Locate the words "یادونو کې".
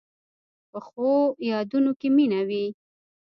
1.49-2.07